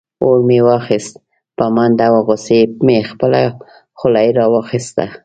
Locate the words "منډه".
1.75-2.05